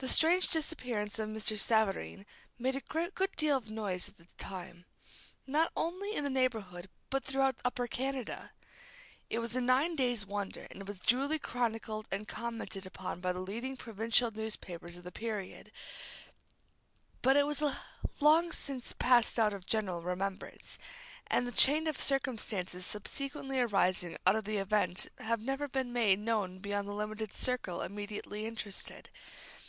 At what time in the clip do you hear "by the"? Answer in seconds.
13.20-13.40